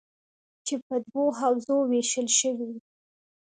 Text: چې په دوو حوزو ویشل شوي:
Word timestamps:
چې 0.65 0.75
په 0.85 0.95
دوو 1.07 1.25
حوزو 1.39 1.77
ویشل 1.91 2.27
شوي: 2.39 2.71